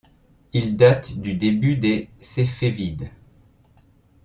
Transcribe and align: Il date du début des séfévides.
Il 0.53 0.77
date 0.77 1.15
du 1.19 1.35
début 1.35 1.77
des 1.77 2.09
séfévides. 2.19 3.11